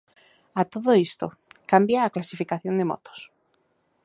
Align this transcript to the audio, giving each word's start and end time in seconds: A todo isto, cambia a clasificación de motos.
A 0.59 0.63
todo 0.73 0.91
isto, 1.07 1.27
cambia 1.71 1.99
a 2.01 2.13
clasificación 2.15 2.75
de 2.77 2.87
motos. 2.91 3.19